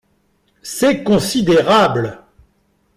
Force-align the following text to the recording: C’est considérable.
C’est 0.63 1.03
considérable. 1.03 2.23